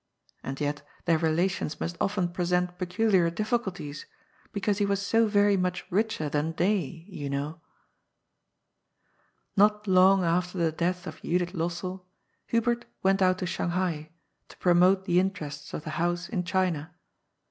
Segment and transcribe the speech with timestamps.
[0.41, 4.07] And yet their relations must often present peculiar difficulties,
[4.51, 7.61] because he was so very much richer than they, you know.
[9.55, 12.03] Not long after the death of Judith Lossell
[12.47, 14.09] Hubert went out to Shanghai
[14.49, 16.95] to promote the interests of the house in China.